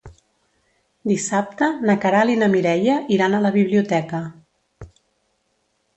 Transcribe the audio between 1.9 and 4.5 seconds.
Queralt i na Mireia iran a la biblioteca.